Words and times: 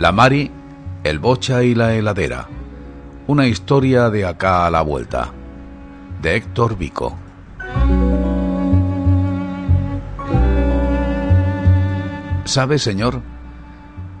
La 0.00 0.12
Mari, 0.12 0.50
el 1.04 1.18
Bocha 1.18 1.62
y 1.62 1.74
la 1.74 1.94
heladera. 1.94 2.48
Una 3.26 3.46
historia 3.46 4.08
de 4.08 4.24
acá 4.24 4.64
a 4.64 4.70
la 4.70 4.80
vuelta. 4.80 5.30
De 6.22 6.36
Héctor 6.36 6.78
Vico. 6.78 7.18
¿Sabe, 12.46 12.78
señor? 12.78 13.20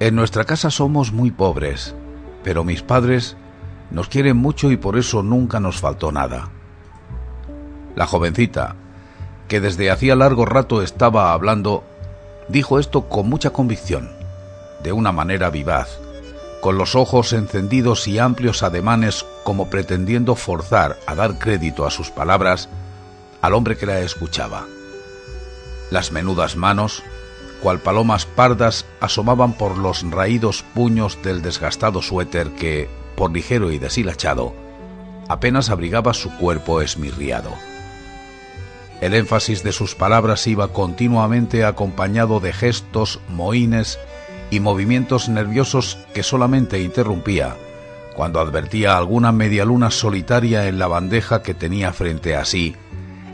En 0.00 0.16
nuestra 0.16 0.44
casa 0.44 0.70
somos 0.70 1.12
muy 1.12 1.30
pobres, 1.30 1.94
pero 2.44 2.62
mis 2.62 2.82
padres 2.82 3.38
nos 3.90 4.10
quieren 4.10 4.36
mucho 4.36 4.70
y 4.70 4.76
por 4.76 4.98
eso 4.98 5.22
nunca 5.22 5.60
nos 5.60 5.80
faltó 5.80 6.12
nada. 6.12 6.50
La 7.96 8.06
jovencita, 8.06 8.76
que 9.48 9.60
desde 9.60 9.90
hacía 9.90 10.14
largo 10.14 10.44
rato 10.44 10.82
estaba 10.82 11.32
hablando, 11.32 11.84
dijo 12.50 12.78
esto 12.78 13.08
con 13.08 13.30
mucha 13.30 13.48
convicción, 13.48 14.19
de 14.82 14.92
una 14.92 15.12
manera 15.12 15.50
vivaz, 15.50 15.98
con 16.60 16.78
los 16.78 16.94
ojos 16.94 17.32
encendidos 17.32 18.06
y 18.08 18.18
amplios 18.18 18.62
ademanes 18.62 19.24
como 19.44 19.70
pretendiendo 19.70 20.34
forzar 20.34 20.98
a 21.06 21.14
dar 21.14 21.38
crédito 21.38 21.86
a 21.86 21.90
sus 21.90 22.10
palabras 22.10 22.68
al 23.40 23.54
hombre 23.54 23.76
que 23.76 23.86
la 23.86 24.00
escuchaba. 24.00 24.66
Las 25.90 26.12
menudas 26.12 26.56
manos, 26.56 27.02
cual 27.62 27.80
palomas 27.80 28.26
pardas, 28.26 28.86
asomaban 29.00 29.54
por 29.54 29.76
los 29.76 30.08
raídos 30.10 30.64
puños 30.74 31.18
del 31.22 31.42
desgastado 31.42 32.02
suéter 32.02 32.50
que, 32.50 32.88
por 33.16 33.32
ligero 33.32 33.72
y 33.72 33.78
deshilachado, 33.78 34.54
apenas 35.28 35.70
abrigaba 35.70 36.14
su 36.14 36.30
cuerpo 36.36 36.80
esmirriado. 36.80 37.52
El 39.00 39.14
énfasis 39.14 39.62
de 39.62 39.72
sus 39.72 39.94
palabras 39.94 40.46
iba 40.46 40.68
continuamente 40.68 41.64
acompañado 41.64 42.40
de 42.40 42.52
gestos, 42.52 43.20
mohines 43.28 43.98
y 44.50 44.60
movimientos 44.60 45.28
nerviosos 45.28 45.98
que 46.12 46.22
solamente 46.22 46.80
interrumpía 46.80 47.56
cuando 48.14 48.40
advertía 48.40 48.96
alguna 48.96 49.32
medialuna 49.32 49.90
solitaria 49.90 50.66
en 50.66 50.78
la 50.78 50.88
bandeja 50.88 51.42
que 51.42 51.54
tenía 51.54 51.92
frente 51.92 52.36
a 52.36 52.44
sí, 52.44 52.76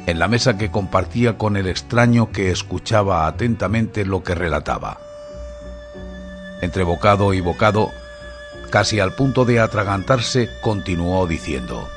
en 0.07 0.19
la 0.19 0.29
mesa 0.29 0.57
que 0.59 0.71
compartía 0.71 1.39
con 1.39 1.57
el 1.57 1.67
extraño 1.67 2.31
que 2.31 2.51
escuchaba 2.51 3.27
atentamente 3.27 4.05
lo 4.05 4.23
que 4.23 4.35
relataba. 4.35 5.01
Entre 6.61 6.85
bocado 6.85 7.35
y 7.35 7.41
bocado, 7.41 7.91
casi 8.71 9.01
al 9.01 9.15
punto 9.15 9.45
de 9.45 9.61
atragantarse, 9.61 10.49
continuó 10.63 11.27
diciendo, 11.27 11.89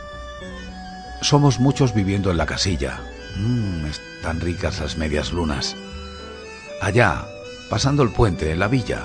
Somos 1.21 1.59
muchos 1.59 1.93
viviendo 1.93 2.31
en 2.31 2.37
la 2.37 2.45
casilla, 2.45 3.01
Mmm, 3.35 3.85
están 3.85 4.41
ricas 4.41 4.79
las 4.79 4.97
medias 4.97 5.31
lunas. 5.31 5.75
Allá, 6.81 7.25
pasando 7.69 8.03
el 8.03 8.09
puente, 8.09 8.51
en 8.51 8.59
la 8.59 8.67
villa. 8.67 9.03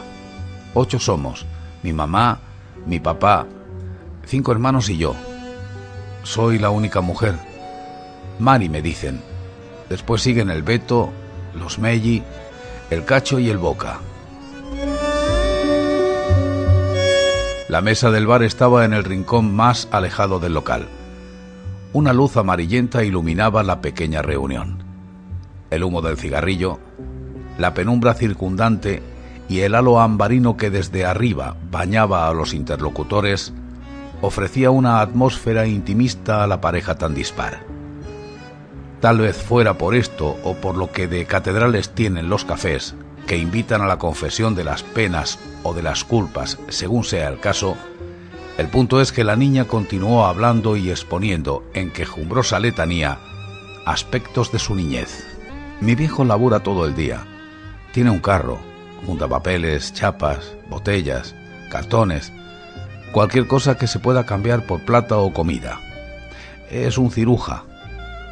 Ocho 0.74 0.98
somos. 0.98 1.46
Mi 1.82 1.92
mamá, 1.92 2.40
mi 2.86 2.98
papá, 2.98 3.46
cinco 4.26 4.52
hermanos 4.52 4.88
y 4.88 4.96
yo. 4.96 5.14
Soy 6.22 6.58
la 6.58 6.70
única 6.70 7.00
mujer. 7.00 7.34
Mari 8.38 8.68
me 8.68 8.82
dicen. 8.82 9.20
Después 9.88 10.22
siguen 10.22 10.50
el 10.50 10.62
Beto, 10.62 11.12
los 11.54 11.78
Melli, 11.78 12.22
el 12.90 13.04
Cacho 13.04 13.38
y 13.38 13.50
el 13.50 13.58
Boca. 13.58 13.98
La 17.68 17.80
mesa 17.80 18.10
del 18.10 18.26
bar 18.26 18.42
estaba 18.42 18.84
en 18.84 18.92
el 18.92 19.04
rincón 19.04 19.54
más 19.54 19.88
alejado 19.90 20.38
del 20.38 20.54
local. 20.54 20.86
Una 21.92 22.12
luz 22.12 22.36
amarillenta 22.36 23.04
iluminaba 23.04 23.62
la 23.62 23.80
pequeña 23.80 24.22
reunión. 24.22 24.82
El 25.70 25.84
humo 25.84 26.00
del 26.00 26.16
cigarrillo, 26.16 26.78
la 27.58 27.74
penumbra 27.74 28.14
circundante 28.14 29.02
y 29.48 29.60
el 29.60 29.74
halo 29.74 30.00
ambarino 30.00 30.56
que 30.56 30.70
desde 30.70 31.04
arriba 31.04 31.56
bañaba 31.70 32.28
a 32.28 32.34
los 32.34 32.54
interlocutores 32.54 33.52
ofrecía 34.22 34.70
una 34.70 35.00
atmósfera 35.00 35.66
intimista 35.66 36.42
a 36.42 36.46
la 36.46 36.60
pareja 36.60 36.94
tan 36.96 37.14
dispar. 37.14 37.60
Tal 39.00 39.18
vez 39.18 39.36
fuera 39.36 39.76
por 39.76 39.94
esto 39.94 40.36
o 40.44 40.54
por 40.54 40.76
lo 40.76 40.90
que 40.90 41.06
de 41.06 41.26
catedrales 41.26 41.90
tienen 41.90 42.30
los 42.30 42.44
cafés, 42.44 42.94
que 43.26 43.36
invitan 43.36 43.82
a 43.82 43.86
la 43.86 43.98
confesión 43.98 44.54
de 44.54 44.64
las 44.64 44.82
penas 44.82 45.38
o 45.62 45.74
de 45.74 45.82
las 45.82 46.04
culpas, 46.04 46.58
según 46.68 47.04
sea 47.04 47.28
el 47.28 47.38
caso, 47.38 47.76
el 48.56 48.68
punto 48.68 49.00
es 49.00 49.10
que 49.10 49.24
la 49.24 49.34
niña 49.34 49.64
continuó 49.64 50.26
hablando 50.26 50.76
y 50.76 50.90
exponiendo 50.90 51.64
en 51.74 51.92
quejumbrosa 51.92 52.60
letanía 52.60 53.18
aspectos 53.84 54.52
de 54.52 54.60
su 54.60 54.76
niñez. 54.76 55.26
Mi 55.80 55.96
viejo 55.96 56.24
labura 56.24 56.60
todo 56.60 56.86
el 56.86 56.94
día. 56.94 57.26
Tiene 57.94 58.10
un 58.10 58.18
carro, 58.18 58.58
junta 59.06 59.28
papeles, 59.28 59.94
chapas, 59.94 60.56
botellas, 60.68 61.32
cartones, 61.70 62.32
cualquier 63.12 63.46
cosa 63.46 63.78
que 63.78 63.86
se 63.86 64.00
pueda 64.00 64.26
cambiar 64.26 64.66
por 64.66 64.84
plata 64.84 65.16
o 65.18 65.32
comida. 65.32 65.78
Es 66.72 66.98
un 66.98 67.12
ciruja. 67.12 67.62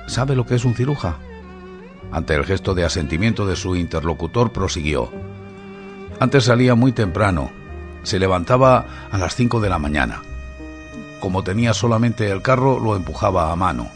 ¿Sabe 0.08 0.34
lo 0.34 0.46
que 0.46 0.56
es 0.56 0.64
un 0.64 0.74
ciruja? 0.74 1.18
Ante 2.10 2.34
el 2.34 2.44
gesto 2.44 2.74
de 2.74 2.84
asentimiento 2.84 3.46
de 3.46 3.54
su 3.54 3.76
interlocutor 3.76 4.50
prosiguió. 4.50 5.12
Antes 6.18 6.46
salía 6.46 6.74
muy 6.74 6.90
temprano, 6.90 7.52
se 8.02 8.18
levantaba 8.18 8.84
a 9.12 9.16
las 9.16 9.36
cinco 9.36 9.60
de 9.60 9.68
la 9.68 9.78
mañana. 9.78 10.22
Como 11.20 11.44
tenía 11.44 11.72
solamente 11.72 12.28
el 12.28 12.42
carro, 12.42 12.80
lo 12.80 12.96
empujaba 12.96 13.52
a 13.52 13.54
mano. 13.54 13.86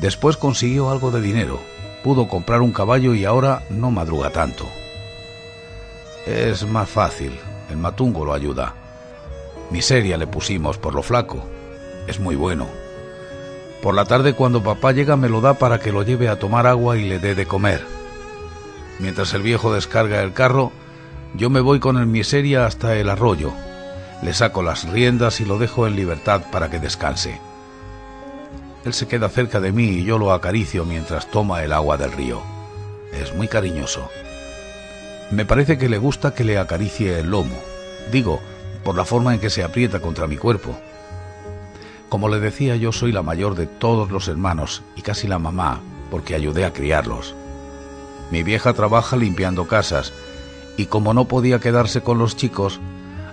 Después 0.00 0.36
consiguió 0.36 0.90
algo 0.90 1.12
de 1.12 1.20
dinero, 1.20 1.60
pudo 2.08 2.26
comprar 2.26 2.62
un 2.62 2.72
caballo 2.72 3.12
y 3.14 3.26
ahora 3.26 3.64
no 3.68 3.90
madruga 3.90 4.30
tanto. 4.30 4.66
Es 6.24 6.66
más 6.66 6.88
fácil, 6.88 7.38
el 7.68 7.76
matungo 7.76 8.24
lo 8.24 8.32
ayuda. 8.32 8.72
Miseria 9.70 10.16
le 10.16 10.26
pusimos 10.26 10.78
por 10.78 10.94
lo 10.94 11.02
flaco. 11.02 11.44
Es 12.06 12.18
muy 12.18 12.34
bueno. 12.34 12.66
Por 13.82 13.94
la 13.94 14.06
tarde 14.06 14.32
cuando 14.32 14.62
papá 14.62 14.92
llega 14.92 15.18
me 15.18 15.28
lo 15.28 15.42
da 15.42 15.58
para 15.58 15.80
que 15.80 15.92
lo 15.92 16.02
lleve 16.02 16.30
a 16.30 16.38
tomar 16.38 16.66
agua 16.66 16.96
y 16.96 17.06
le 17.06 17.18
dé 17.18 17.34
de 17.34 17.44
comer. 17.44 17.84
Mientras 18.98 19.34
el 19.34 19.42
viejo 19.42 19.74
descarga 19.74 20.22
el 20.22 20.32
carro, 20.32 20.72
yo 21.34 21.50
me 21.50 21.60
voy 21.60 21.78
con 21.78 21.98
el 21.98 22.06
miseria 22.06 22.64
hasta 22.64 22.96
el 22.96 23.10
arroyo. 23.10 23.52
Le 24.22 24.32
saco 24.32 24.62
las 24.62 24.88
riendas 24.88 25.42
y 25.42 25.44
lo 25.44 25.58
dejo 25.58 25.86
en 25.86 25.94
libertad 25.94 26.40
para 26.50 26.70
que 26.70 26.78
descanse. 26.78 27.38
Él 28.84 28.94
se 28.94 29.08
queda 29.08 29.28
cerca 29.28 29.60
de 29.60 29.72
mí 29.72 29.84
y 29.84 30.04
yo 30.04 30.18
lo 30.18 30.32
acaricio 30.32 30.84
mientras 30.84 31.30
toma 31.30 31.62
el 31.62 31.72
agua 31.72 31.96
del 31.96 32.12
río. 32.12 32.42
Es 33.12 33.34
muy 33.34 33.48
cariñoso. 33.48 34.08
Me 35.30 35.44
parece 35.44 35.76
que 35.76 35.88
le 35.88 35.98
gusta 35.98 36.34
que 36.34 36.44
le 36.44 36.58
acaricie 36.58 37.18
el 37.18 37.30
lomo. 37.30 37.56
Digo, 38.10 38.40
por 38.84 38.96
la 38.96 39.04
forma 39.04 39.34
en 39.34 39.40
que 39.40 39.50
se 39.50 39.62
aprieta 39.62 40.00
contra 40.00 40.26
mi 40.26 40.36
cuerpo. 40.36 40.78
Como 42.08 42.28
le 42.28 42.40
decía, 42.40 42.76
yo 42.76 42.92
soy 42.92 43.12
la 43.12 43.22
mayor 43.22 43.54
de 43.54 43.66
todos 43.66 44.10
los 44.10 44.28
hermanos 44.28 44.82
y 44.96 45.02
casi 45.02 45.28
la 45.28 45.38
mamá, 45.38 45.80
porque 46.10 46.34
ayudé 46.34 46.64
a 46.64 46.72
criarlos. 46.72 47.34
Mi 48.30 48.42
vieja 48.42 48.72
trabaja 48.72 49.16
limpiando 49.16 49.66
casas 49.66 50.12
y 50.78 50.86
como 50.86 51.12
no 51.12 51.26
podía 51.26 51.58
quedarse 51.58 52.00
con 52.02 52.18
los 52.18 52.36
chicos, 52.36 52.80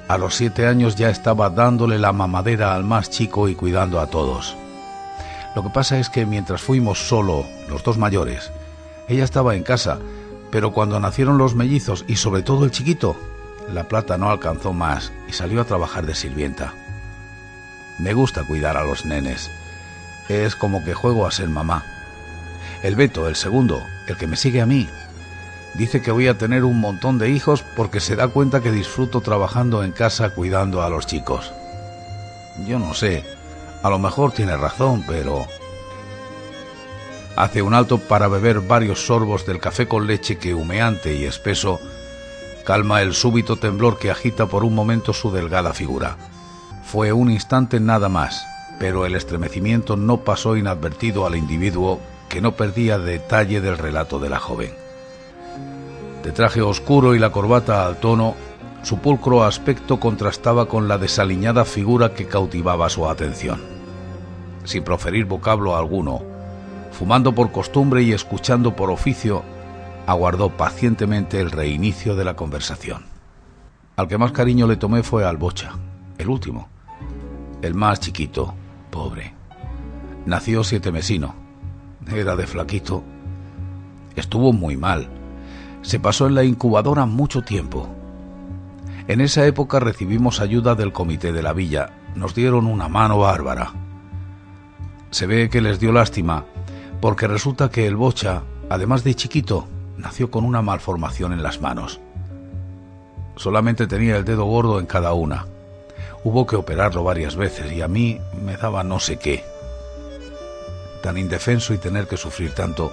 a 0.08 0.18
los 0.18 0.36
siete 0.36 0.68
años 0.68 0.96
ya 0.96 1.10
estaba 1.10 1.50
dándole 1.50 2.00
la 2.00 2.12
mamadera 2.12 2.76
al 2.76 2.84
más 2.84 3.10
chico 3.10 3.48
y 3.48 3.56
cuidando 3.56 4.00
a 4.00 4.08
todos. 4.08 4.58
Lo 5.56 5.64
que 5.64 5.70
pasa 5.70 5.98
es 6.00 6.10
que 6.10 6.26
mientras 6.26 6.62
fuimos 6.62 7.08
solo, 7.08 7.46
los 7.70 7.84
dos 7.84 7.98
mayores, 7.98 8.52
ella 9.08 9.24
estaba 9.24 9.56
en 9.56 9.64
casa, 9.64 10.00
pero 10.52 10.74
cuando 10.74 11.00
nacieron 11.00 11.38
los 11.38 11.56
mellizos 11.56 12.06
y 12.08 12.18
sobre 12.18 12.44
todo 12.44 12.66
el 12.66 12.72
chiquito, 12.72 13.16
la 13.72 13.86
plata 13.86 14.18
no 14.18 14.30
alcanzó 14.30 14.74
más 14.74 15.12
y 15.28 15.34
salió 15.34 15.62
a 15.62 15.66
trabajar 15.66 16.06
de 16.06 16.16
sirvienta. 16.16 16.74
Me 18.00 18.14
gusta 18.14 18.44
cuidar 18.44 18.78
a 18.78 18.84
los 18.84 19.06
nenes. 19.06 19.50
Es 20.28 20.56
como 20.56 20.84
que 20.84 20.94
juego 20.94 21.26
a 21.26 21.32
ser 21.32 21.48
mamá. 21.50 21.84
El 22.84 22.96
Beto, 22.96 23.28
el 23.28 23.36
segundo, 23.36 23.82
el 24.08 24.18
que 24.18 24.28
me 24.28 24.36
sigue 24.36 24.62
a 24.62 24.66
mí, 24.66 24.90
Dice 25.78 26.02
que 26.02 26.12
voy 26.12 26.30
a 26.30 26.38
tener 26.38 26.64
un 26.64 26.80
montón 26.80 27.18
de 27.18 27.30
hijos 27.30 27.64
porque 27.76 28.00
se 28.00 28.16
da 28.16 28.30
cuenta 28.30 28.62
que 28.62 28.72
disfruto 28.72 29.20
trabajando 29.20 29.84
en 29.84 29.92
casa 29.92 30.30
cuidando 30.30 30.82
a 30.82 30.90
los 30.90 31.06
chicos. 31.06 31.52
Yo 32.66 32.80
no 32.80 32.94
sé, 32.94 33.26
a 33.86 33.90
lo 33.92 34.00
mejor 34.00 34.32
tiene 34.32 34.58
razón, 34.58 35.04
pero... 35.08 35.46
Hace 37.36 37.62
un 37.62 37.76
alto 37.76 38.00
para 38.00 38.28
beber 38.28 38.62
varios 38.62 39.06
sorbos 39.06 39.46
del 39.46 39.60
café 39.60 39.88
con 39.88 40.08
leche 40.08 40.40
que 40.40 40.56
humeante 40.56 41.14
y 41.14 41.26
espeso 41.26 41.80
calma 42.66 43.04
el 43.04 43.14
súbito 43.14 43.58
temblor 43.58 44.00
que 44.00 44.10
agita 44.10 44.48
por 44.48 44.64
un 44.64 44.74
momento 44.74 45.14
su 45.14 45.30
delgada 45.30 45.72
figura. 45.72 46.18
Fue 46.84 47.14
un 47.14 47.30
instante 47.30 47.80
nada 47.80 48.10
más, 48.10 48.44
pero 48.80 49.06
el 49.06 49.14
estremecimiento 49.14 49.96
no 49.98 50.22
pasó 50.22 50.58
inadvertido 50.58 51.28
al 51.28 51.36
individuo 51.36 52.00
que 52.28 52.42
no 52.42 52.54
perdía 52.54 52.98
detalle 52.98 53.62
del 53.62 53.78
relato 53.78 54.18
de 54.18 54.30
la 54.30 54.40
joven. 54.40 54.74
De 56.24 56.32
traje 56.32 56.64
oscuro 56.64 57.14
y 57.14 57.20
la 57.20 57.32
corbata 57.32 57.86
al 57.86 58.00
tono, 58.00 58.34
su 58.82 58.98
pulcro 58.98 59.44
aspecto 59.44 60.00
contrastaba 60.00 60.68
con 60.68 60.88
la 60.88 60.98
desaliñada 60.98 61.66
figura 61.66 62.16
que 62.16 62.26
cautivaba 62.26 62.90
su 62.90 63.08
atención. 63.08 63.75
Sin 64.66 64.84
proferir 64.84 65.26
vocablo 65.26 65.76
alguno, 65.76 66.22
fumando 66.92 67.34
por 67.34 67.52
costumbre 67.52 68.04
y 68.04 68.14
escuchando 68.14 68.76
por 68.76 68.90
oficio, 68.90 69.44
aguardó 70.08 70.50
pacientemente 70.50 71.40
el 71.40 71.52
reinicio 71.52 72.16
de 72.16 72.26
la 72.26 72.36
conversación. 72.36 73.06
Al 73.96 74.08
que 74.08 74.18
más 74.18 74.32
cariño 74.32 74.68
le 74.68 74.76
tomé 74.76 75.04
fue 75.04 75.24
al 75.24 75.38
Bocha, 75.38 75.74
el 76.18 76.30
último, 76.30 76.68
el 77.62 77.76
más 77.76 78.00
chiquito, 78.00 78.54
pobre. 78.90 79.34
Nació 80.26 80.64
siete 80.64 80.92
mesino, 80.92 81.36
era 82.12 82.36
de 82.36 82.48
flaquito, 82.48 83.04
estuvo 84.16 84.52
muy 84.52 84.78
mal, 84.78 85.08
se 85.82 86.00
pasó 86.00 86.28
en 86.28 86.36
la 86.36 86.44
incubadora 86.44 87.06
mucho 87.06 87.44
tiempo. 87.44 87.88
En 89.08 89.22
esa 89.22 89.46
época 89.46 89.80
recibimos 89.80 90.40
ayuda 90.40 90.74
del 90.74 90.92
comité 90.92 91.32
de 91.32 91.44
la 91.44 91.54
villa, 91.54 91.92
nos 92.16 92.34
dieron 92.34 92.66
una 92.66 92.90
mano 92.90 93.20
bárbara. 93.20 93.85
Se 95.16 95.28
ve 95.28 95.50
que 95.50 95.62
les 95.62 95.80
dio 95.80 95.94
lástima, 95.94 96.44
porque 97.00 97.26
resulta 97.26 97.70
que 97.70 97.88
el 97.88 97.96
Bocha, 97.96 98.42
además 98.70 99.06
de 99.06 99.16
chiquito, 99.16 99.66
nació 99.98 100.30
con 100.30 100.44
una 100.44 100.62
malformación 100.62 101.32
en 101.32 101.42
las 101.42 101.62
manos. 101.62 102.02
Solamente 103.38 103.88
tenía 103.88 104.18
el 104.18 104.26
dedo 104.26 104.44
gordo 104.44 104.78
en 104.78 104.86
cada 104.86 105.14
una. 105.14 105.46
Hubo 106.26 106.46
que 106.46 106.58
operarlo 106.58 107.02
varias 107.06 107.38
veces 107.38 107.72
y 107.72 107.82
a 107.82 107.88
mí 107.88 108.20
me 108.44 108.58
daba 108.58 108.84
no 108.84 109.00
sé 109.00 109.16
qué. 109.16 109.46
Tan 111.02 111.18
indefenso 111.18 111.74
y 111.74 111.78
tener 111.78 112.10
que 112.10 112.18
sufrir 112.18 112.52
tanto. 112.52 112.92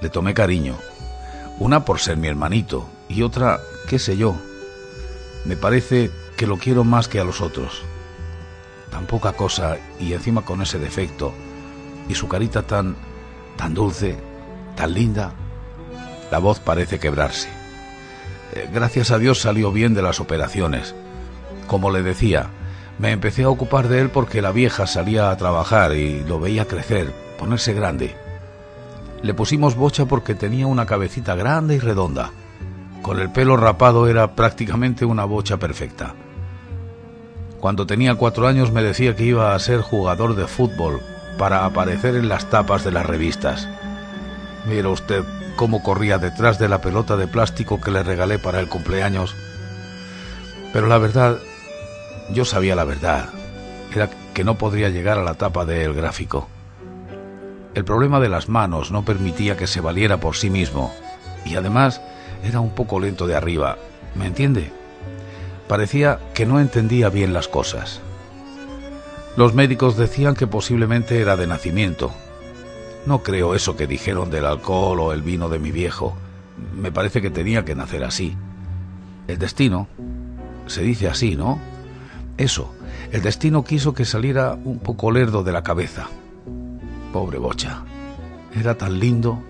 Le 0.00 0.08
tomé 0.08 0.34
cariño. 0.34 0.76
Una 1.58 1.84
por 1.84 1.98
ser 1.98 2.16
mi 2.16 2.28
hermanito 2.28 2.86
y 3.08 3.22
otra, 3.22 3.58
qué 3.88 3.98
sé 3.98 4.16
yo. 4.16 4.36
Me 5.46 5.56
parece 5.56 6.12
que 6.36 6.46
lo 6.46 6.58
quiero 6.58 6.84
más 6.84 7.08
que 7.08 7.18
a 7.18 7.24
los 7.24 7.40
otros. 7.40 7.82
Tan 8.90 9.06
poca 9.06 9.32
cosa 9.32 9.76
y 9.98 10.12
encima 10.12 10.42
con 10.42 10.62
ese 10.62 10.78
defecto. 10.78 11.32
Y 12.08 12.14
su 12.14 12.28
carita 12.28 12.62
tan, 12.62 12.96
tan 13.56 13.74
dulce, 13.74 14.16
tan 14.76 14.94
linda. 14.94 15.32
La 16.30 16.38
voz 16.38 16.60
parece 16.60 16.98
quebrarse. 16.98 17.48
Eh, 18.54 18.68
gracias 18.72 19.10
a 19.10 19.18
Dios 19.18 19.40
salió 19.40 19.72
bien 19.72 19.94
de 19.94 20.02
las 20.02 20.20
operaciones. 20.20 20.94
Como 21.66 21.90
le 21.90 22.02
decía, 22.02 22.50
me 22.98 23.10
empecé 23.10 23.42
a 23.42 23.50
ocupar 23.50 23.88
de 23.88 24.00
él 24.00 24.10
porque 24.10 24.40
la 24.40 24.52
vieja 24.52 24.86
salía 24.86 25.30
a 25.30 25.36
trabajar 25.36 25.94
y 25.94 26.24
lo 26.24 26.40
veía 26.40 26.66
crecer, 26.66 27.12
ponerse 27.38 27.74
grande. 27.74 28.16
Le 29.22 29.34
pusimos 29.34 29.74
bocha 29.74 30.06
porque 30.06 30.34
tenía 30.34 30.66
una 30.66 30.86
cabecita 30.86 31.34
grande 31.34 31.74
y 31.74 31.78
redonda. 31.78 32.30
Con 33.02 33.20
el 33.20 33.30
pelo 33.30 33.56
rapado 33.56 34.08
era 34.08 34.34
prácticamente 34.34 35.04
una 35.04 35.24
bocha 35.24 35.58
perfecta. 35.58 36.14
Cuando 37.66 37.84
tenía 37.84 38.14
cuatro 38.14 38.46
años 38.46 38.70
me 38.70 38.80
decía 38.80 39.16
que 39.16 39.24
iba 39.24 39.52
a 39.52 39.58
ser 39.58 39.80
jugador 39.80 40.36
de 40.36 40.46
fútbol 40.46 41.00
para 41.36 41.64
aparecer 41.64 42.14
en 42.14 42.28
las 42.28 42.48
tapas 42.48 42.84
de 42.84 42.92
las 42.92 43.04
revistas. 43.04 43.68
Mira 44.68 44.88
usted 44.88 45.24
cómo 45.56 45.82
corría 45.82 46.18
detrás 46.18 46.60
de 46.60 46.68
la 46.68 46.80
pelota 46.80 47.16
de 47.16 47.26
plástico 47.26 47.80
que 47.80 47.90
le 47.90 48.04
regalé 48.04 48.38
para 48.38 48.60
el 48.60 48.68
cumpleaños. 48.68 49.34
Pero 50.72 50.86
la 50.86 50.98
verdad, 50.98 51.38
yo 52.32 52.44
sabía 52.44 52.76
la 52.76 52.84
verdad, 52.84 53.30
era 53.92 54.10
que 54.32 54.44
no 54.44 54.56
podría 54.58 54.88
llegar 54.88 55.18
a 55.18 55.24
la 55.24 55.34
tapa 55.34 55.64
del 55.64 55.92
gráfico. 55.92 56.46
El 57.74 57.84
problema 57.84 58.20
de 58.20 58.28
las 58.28 58.48
manos 58.48 58.92
no 58.92 59.04
permitía 59.04 59.56
que 59.56 59.66
se 59.66 59.80
valiera 59.80 60.18
por 60.18 60.36
sí 60.36 60.50
mismo, 60.50 60.94
y 61.44 61.56
además 61.56 62.00
era 62.44 62.60
un 62.60 62.70
poco 62.70 63.00
lento 63.00 63.26
de 63.26 63.34
arriba, 63.34 63.76
¿me 64.14 64.26
entiende? 64.26 64.70
Parecía 65.68 66.20
que 66.34 66.46
no 66.46 66.60
entendía 66.60 67.08
bien 67.08 67.32
las 67.32 67.48
cosas. 67.48 68.00
Los 69.36 69.54
médicos 69.54 69.96
decían 69.96 70.34
que 70.34 70.46
posiblemente 70.46 71.20
era 71.20 71.36
de 71.36 71.46
nacimiento, 71.46 72.12
no 73.06 73.22
creo 73.22 73.54
eso 73.54 73.76
que 73.76 73.86
dijeron 73.86 74.30
del 74.30 74.44
alcohol 74.44 74.98
o 74.98 75.12
el 75.12 75.22
vino 75.22 75.48
de 75.48 75.60
mi 75.60 75.70
viejo. 75.70 76.16
Me 76.74 76.90
parece 76.90 77.22
que 77.22 77.30
tenía 77.30 77.64
que 77.64 77.76
nacer 77.76 78.02
así. 78.02 78.36
El 79.28 79.38
destino, 79.38 79.86
se 80.66 80.82
dice 80.82 81.08
así, 81.08 81.36
¿no? 81.36 81.60
Eso, 82.36 82.74
el 83.12 83.22
destino 83.22 83.64
quiso 83.64 83.94
que 83.94 84.04
saliera 84.04 84.54
un 84.54 84.80
poco 84.80 85.12
lerdo 85.12 85.44
de 85.44 85.52
la 85.52 85.62
cabeza. 85.62 86.08
Pobre 87.12 87.38
bocha. 87.38 87.84
Era 88.52 88.76
tan 88.76 88.98
lindo. 88.98 89.40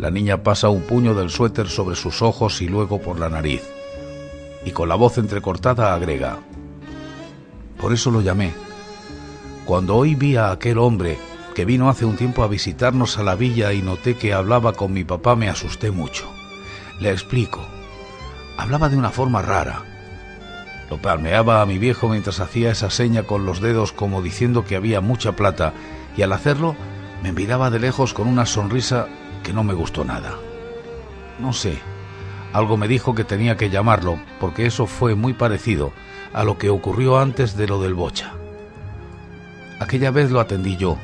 La 0.00 0.10
niña 0.10 0.42
pasa 0.42 0.68
un 0.68 0.82
puño 0.82 1.14
del 1.14 1.30
suéter 1.30 1.68
sobre 1.68 1.94
sus 1.94 2.20
ojos 2.20 2.60
y 2.62 2.68
luego 2.68 3.00
por 3.00 3.20
la 3.20 3.28
nariz. 3.28 3.62
Y 4.66 4.72
con 4.72 4.90
la 4.90 4.96
voz 4.96 5.16
entrecortada 5.16 5.94
agrega. 5.94 6.40
Por 7.78 7.92
eso 7.94 8.10
lo 8.10 8.20
llamé. 8.20 8.52
Cuando 9.64 9.96
hoy 9.96 10.16
vi 10.16 10.36
a 10.36 10.50
aquel 10.50 10.78
hombre 10.78 11.18
que 11.54 11.64
vino 11.64 11.88
hace 11.88 12.04
un 12.04 12.16
tiempo 12.16 12.42
a 12.42 12.48
visitarnos 12.48 13.16
a 13.16 13.22
la 13.22 13.36
villa 13.36 13.72
y 13.72 13.80
noté 13.80 14.16
que 14.16 14.34
hablaba 14.34 14.72
con 14.72 14.92
mi 14.92 15.04
papá, 15.04 15.36
me 15.36 15.48
asusté 15.48 15.92
mucho. 15.92 16.26
Le 17.00 17.12
explico. 17.12 17.64
Hablaba 18.58 18.88
de 18.88 18.96
una 18.96 19.10
forma 19.10 19.40
rara. 19.40 19.84
Lo 20.90 21.00
palmeaba 21.00 21.62
a 21.62 21.66
mi 21.66 21.78
viejo 21.78 22.08
mientras 22.08 22.40
hacía 22.40 22.72
esa 22.72 22.90
seña 22.90 23.22
con 23.22 23.46
los 23.46 23.60
dedos 23.60 23.92
como 23.92 24.20
diciendo 24.20 24.64
que 24.64 24.76
había 24.76 25.00
mucha 25.00 25.32
plata 25.32 25.74
y 26.16 26.22
al 26.22 26.32
hacerlo 26.32 26.74
me 27.22 27.32
miraba 27.32 27.70
de 27.70 27.78
lejos 27.78 28.14
con 28.14 28.26
una 28.26 28.46
sonrisa 28.46 29.06
que 29.44 29.52
no 29.52 29.62
me 29.62 29.74
gustó 29.74 30.04
nada. 30.04 30.34
No 31.38 31.52
sé, 31.52 31.78
algo 32.56 32.76
me 32.76 32.88
dijo 32.88 33.14
que 33.14 33.24
tenía 33.24 33.56
que 33.56 33.70
llamarlo 33.70 34.18
porque 34.40 34.66
eso 34.66 34.86
fue 34.86 35.14
muy 35.14 35.32
parecido 35.32 35.92
a 36.32 36.44
lo 36.44 36.58
que 36.58 36.70
ocurrió 36.70 37.18
antes 37.18 37.56
de 37.56 37.66
lo 37.66 37.80
del 37.80 37.94
bocha. 37.94 38.32
Aquella 39.80 40.10
vez 40.10 40.30
lo 40.30 40.40
atendí 40.40 40.76
yo 40.76 40.98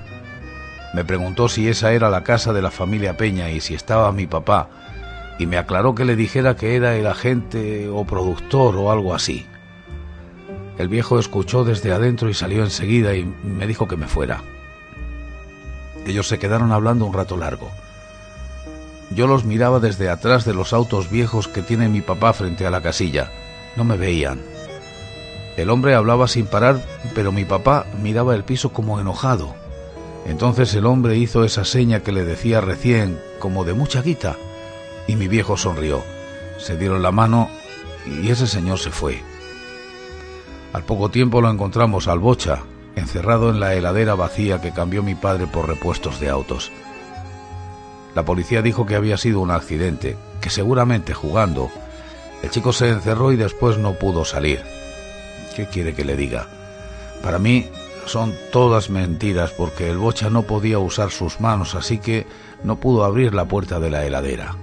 me 0.92 1.06
preguntó 1.06 1.48
si 1.48 1.68
esa 1.68 1.92
era 1.92 2.10
la 2.10 2.22
casa 2.22 2.52
de 2.52 2.60
la 2.60 2.70
familia 2.70 3.16
Peña 3.16 3.50
y 3.50 3.60
si 3.60 3.74
estaba 3.74 4.12
mi 4.12 4.26
papá, 4.26 4.68
y 5.38 5.46
me 5.46 5.56
aclaró 5.56 5.94
que 5.94 6.04
le 6.04 6.16
dijera 6.16 6.54
que 6.54 6.76
era 6.76 6.96
el 6.96 7.06
agente 7.06 7.88
o 7.88 8.04
productor 8.04 8.76
o 8.76 8.92
algo 8.92 9.14
así. 9.14 9.46
El 10.76 10.88
viejo 10.88 11.18
escuchó 11.18 11.64
desde 11.64 11.92
adentro 11.92 12.28
y 12.28 12.34
salió 12.34 12.62
enseguida 12.62 13.14
y 13.14 13.24
me 13.24 13.66
dijo 13.66 13.88
que 13.88 13.96
me 13.96 14.06
fuera. 14.06 14.42
Ellos 16.06 16.28
se 16.28 16.38
quedaron 16.38 16.72
hablando 16.72 17.06
un 17.06 17.14
rato 17.14 17.36
largo. 17.38 17.70
Yo 19.14 19.26
los 19.26 19.44
miraba 19.44 19.80
desde 19.80 20.08
atrás 20.08 20.44
de 20.44 20.54
los 20.54 20.72
autos 20.72 21.10
viejos 21.10 21.48
que 21.48 21.62
tiene 21.62 21.88
mi 21.88 22.00
papá 22.00 22.32
frente 22.32 22.66
a 22.66 22.70
la 22.70 22.80
casilla. 22.80 23.30
No 23.76 23.84
me 23.84 23.96
veían. 23.96 24.40
El 25.56 25.70
hombre 25.70 25.94
hablaba 25.94 26.28
sin 26.28 26.46
parar, 26.46 26.80
pero 27.14 27.30
mi 27.30 27.44
papá 27.44 27.86
miraba 28.02 28.34
el 28.34 28.44
piso 28.44 28.72
como 28.72 29.00
enojado. 29.00 29.54
Entonces 30.24 30.74
el 30.74 30.86
hombre 30.86 31.16
hizo 31.16 31.44
esa 31.44 31.64
seña 31.64 32.00
que 32.00 32.12
le 32.12 32.24
decía 32.24 32.60
recién, 32.60 33.20
como 33.38 33.64
de 33.64 33.74
mucha 33.74 34.02
guita, 34.02 34.36
y 35.06 35.16
mi 35.16 35.28
viejo 35.28 35.56
sonrió. 35.56 36.02
Se 36.58 36.76
dieron 36.76 37.02
la 37.02 37.10
mano 37.10 37.50
y 38.06 38.30
ese 38.30 38.46
señor 38.46 38.78
se 38.78 38.90
fue. 38.90 39.20
Al 40.72 40.84
poco 40.84 41.10
tiempo 41.10 41.40
lo 41.40 41.50
encontramos 41.50 42.08
al 42.08 42.18
bocha, 42.18 42.60
encerrado 42.96 43.50
en 43.50 43.60
la 43.60 43.74
heladera 43.74 44.14
vacía 44.14 44.60
que 44.60 44.72
cambió 44.72 45.02
mi 45.02 45.14
padre 45.14 45.46
por 45.46 45.68
repuestos 45.68 46.18
de 46.20 46.30
autos. 46.30 46.70
La 48.14 48.24
policía 48.24 48.62
dijo 48.62 48.86
que 48.86 48.94
había 48.94 49.16
sido 49.16 49.40
un 49.40 49.50
accidente, 49.50 50.16
que 50.40 50.50
seguramente 50.50 51.14
jugando. 51.14 51.70
El 52.42 52.50
chico 52.50 52.72
se 52.72 52.88
encerró 52.88 53.32
y 53.32 53.36
después 53.36 53.78
no 53.78 53.94
pudo 53.94 54.24
salir. 54.24 54.62
¿Qué 55.56 55.66
quiere 55.66 55.94
que 55.94 56.04
le 56.04 56.16
diga? 56.16 56.46
Para 57.22 57.38
mí 57.38 57.68
son 58.06 58.34
todas 58.50 58.90
mentiras 58.90 59.52
porque 59.52 59.88
el 59.88 59.98
bocha 59.98 60.28
no 60.28 60.42
podía 60.42 60.78
usar 60.78 61.10
sus 61.10 61.40
manos, 61.40 61.74
así 61.74 61.98
que 61.98 62.26
no 62.64 62.76
pudo 62.76 63.04
abrir 63.04 63.32
la 63.34 63.46
puerta 63.46 63.80
de 63.80 63.90
la 63.90 64.04
heladera. 64.04 64.56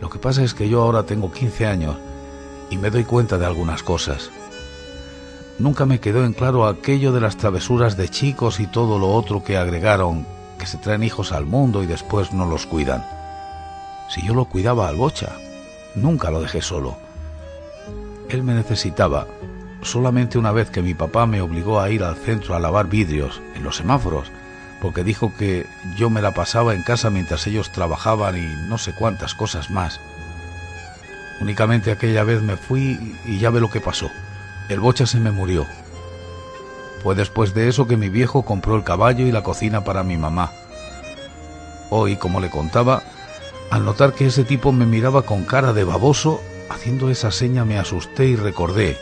Lo 0.00 0.08
que 0.08 0.18
pasa 0.18 0.42
es 0.42 0.54
que 0.54 0.68
yo 0.68 0.82
ahora 0.82 1.04
tengo 1.04 1.32
15 1.32 1.66
años 1.66 1.96
y 2.70 2.76
me 2.76 2.90
doy 2.90 3.04
cuenta 3.04 3.38
de 3.38 3.46
algunas 3.46 3.82
cosas. 3.82 4.30
Nunca 5.58 5.84
me 5.84 6.00
quedó 6.00 6.24
en 6.24 6.32
claro 6.32 6.66
aquello 6.66 7.12
de 7.12 7.20
las 7.20 7.36
travesuras 7.36 7.96
de 7.96 8.08
chicos 8.08 8.58
y 8.58 8.66
todo 8.66 8.98
lo 8.98 9.10
otro 9.10 9.44
que 9.44 9.56
agregaron, 9.56 10.26
que 10.62 10.68
se 10.68 10.78
traen 10.78 11.02
hijos 11.02 11.32
al 11.32 11.44
mundo 11.44 11.82
y 11.82 11.86
después 11.86 12.32
no 12.32 12.46
los 12.46 12.66
cuidan. 12.66 13.04
Si 14.08 14.24
yo 14.24 14.32
lo 14.32 14.44
cuidaba 14.44 14.86
al 14.86 14.94
bocha, 14.94 15.30
nunca 15.96 16.30
lo 16.30 16.40
dejé 16.40 16.62
solo. 16.62 16.96
Él 18.28 18.44
me 18.44 18.54
necesitaba 18.54 19.26
solamente 19.82 20.38
una 20.38 20.52
vez 20.52 20.70
que 20.70 20.80
mi 20.80 20.94
papá 20.94 21.26
me 21.26 21.40
obligó 21.40 21.80
a 21.80 21.90
ir 21.90 22.04
al 22.04 22.14
centro 22.14 22.54
a 22.54 22.60
lavar 22.60 22.86
vidrios 22.86 23.42
en 23.56 23.64
los 23.64 23.78
semáforos 23.78 24.30
porque 24.80 25.02
dijo 25.02 25.32
que 25.36 25.66
yo 25.96 26.10
me 26.10 26.22
la 26.22 26.32
pasaba 26.32 26.74
en 26.74 26.84
casa 26.84 27.10
mientras 27.10 27.44
ellos 27.48 27.72
trabajaban 27.72 28.36
y 28.36 28.68
no 28.68 28.78
sé 28.78 28.94
cuántas 28.94 29.34
cosas 29.34 29.68
más. 29.68 29.98
Únicamente 31.40 31.90
aquella 31.90 32.22
vez 32.22 32.40
me 32.40 32.56
fui 32.56 33.16
y 33.26 33.40
ya 33.40 33.50
ve 33.50 33.60
lo 33.60 33.68
que 33.68 33.80
pasó. 33.80 34.12
El 34.68 34.78
bocha 34.78 35.06
se 35.06 35.18
me 35.18 35.32
murió. 35.32 35.66
Fue 37.02 37.14
después 37.14 37.52
de 37.52 37.68
eso 37.68 37.86
que 37.86 37.96
mi 37.96 38.08
viejo 38.08 38.42
compró 38.42 38.76
el 38.76 38.84
caballo 38.84 39.26
y 39.26 39.32
la 39.32 39.42
cocina 39.42 39.82
para 39.82 40.04
mi 40.04 40.16
mamá. 40.16 40.52
Hoy, 41.90 42.16
como 42.16 42.40
le 42.40 42.48
contaba, 42.48 43.02
al 43.70 43.84
notar 43.84 44.12
que 44.12 44.26
ese 44.26 44.44
tipo 44.44 44.70
me 44.70 44.86
miraba 44.86 45.22
con 45.22 45.44
cara 45.44 45.72
de 45.72 45.84
baboso, 45.84 46.40
haciendo 46.70 47.10
esa 47.10 47.30
seña 47.30 47.64
me 47.64 47.78
asusté 47.78 48.26
y 48.26 48.36
recordé 48.36 48.96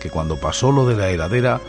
que 0.00 0.08
cuando 0.08 0.40
pasó 0.40 0.72
lo 0.72 0.86
de 0.86 0.96
la 0.96 1.10
heladera, 1.10 1.60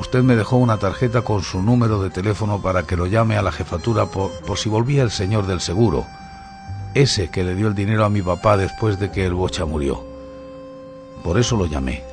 usted 0.00 0.22
me 0.22 0.36
dejó 0.36 0.56
una 0.56 0.78
tarjeta 0.78 1.22
con 1.22 1.42
su 1.42 1.62
número 1.62 2.02
de 2.02 2.10
teléfono 2.10 2.60
para 2.60 2.82
que 2.82 2.96
lo 2.96 3.06
llame 3.06 3.36
a 3.36 3.42
la 3.42 3.52
jefatura 3.52 4.06
por, 4.06 4.30
por 4.40 4.58
si 4.58 4.68
volvía 4.68 5.02
el 5.02 5.10
señor 5.10 5.46
del 5.46 5.60
seguro, 5.60 6.06
ese 6.94 7.30
que 7.30 7.44
le 7.44 7.54
dio 7.54 7.68
el 7.68 7.74
dinero 7.74 8.04
a 8.04 8.10
mi 8.10 8.20
papá 8.20 8.56
después 8.56 8.98
de 8.98 9.10
que 9.10 9.24
el 9.24 9.34
bocha 9.34 9.64
murió. 9.64 10.04
Por 11.22 11.38
eso 11.38 11.56
lo 11.56 11.66
llamé. 11.66 12.09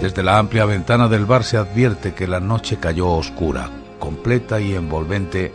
Desde 0.00 0.22
la 0.22 0.38
amplia 0.38 0.64
ventana 0.64 1.08
del 1.08 1.26
bar 1.26 1.44
se 1.44 1.56
advierte 1.56 2.12
que 2.12 2.26
la 2.26 2.40
noche 2.40 2.78
cayó 2.78 3.08
oscura, 3.08 3.70
completa 3.98 4.60
y 4.60 4.74
envolvente 4.74 5.52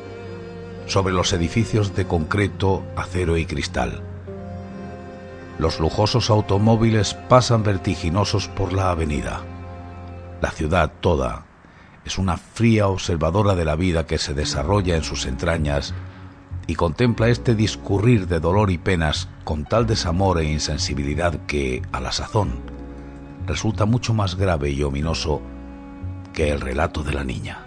sobre 0.86 1.14
los 1.14 1.34
edificios 1.34 1.96
de 1.96 2.08
concreto, 2.08 2.84
acero 2.96 3.38
y 3.38 3.46
cristal. 3.46 4.02
Los 5.60 5.80
lujosos 5.80 6.30
automóviles 6.30 7.14
pasan 7.14 7.64
vertiginosos 7.64 8.48
por 8.48 8.74
la 8.74 8.90
avenida. 8.90 9.42
La 10.42 10.52
ciudad 10.52 10.92
toda 11.02 11.46
es 12.06 12.18
una 12.18 12.38
fría 12.38 12.88
observadora 12.88 13.54
de 13.54 13.66
la 13.66 13.76
vida 13.76 14.06
que 14.06 14.18
se 14.18 14.34
desarrolla 14.34 14.96
en 14.96 15.04
sus 15.04 15.26
entrañas 15.26 15.94
y 16.68 16.76
contempla 16.76 17.28
este 17.28 17.54
discurrir 17.54 18.28
de 18.28 18.40
dolor 18.40 18.72
y 18.72 18.78
penas 18.78 19.28
con 19.44 19.66
tal 19.66 19.88
desamor 19.88 20.40
e 20.40 20.46
insensibilidad 20.46 21.34
que, 21.48 21.82
a 21.92 22.00
la 22.00 22.12
sazón, 22.12 22.77
resulta 23.48 23.86
mucho 23.86 24.14
más 24.14 24.36
grave 24.36 24.70
y 24.70 24.84
ominoso 24.84 25.42
que 26.34 26.52
el 26.52 26.62
relato 26.62 27.02
de 27.02 27.14
la 27.14 27.24
niña. 27.24 27.64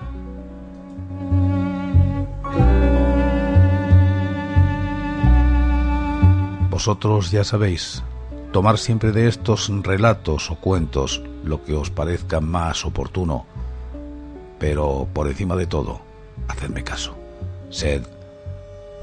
Vosotros 6.70 7.30
ya 7.30 7.44
sabéis, 7.44 8.02
tomar 8.52 8.78
siempre 8.78 9.12
de 9.12 9.26
estos 9.26 9.70
relatos 9.82 10.50
o 10.50 10.56
cuentos 10.56 11.22
lo 11.42 11.64
que 11.64 11.75
os 11.75 11.90
parezca 11.90 12.40
más 12.40 12.84
oportuno, 12.84 13.46
pero 14.58 15.08
por 15.12 15.26
encima 15.26 15.56
de 15.56 15.66
todo, 15.66 16.00
hacedme 16.49 16.84
caso. 16.84 17.16
Sed 17.70 18.02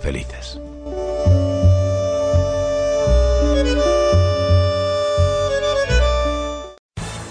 felices. 0.02 0.60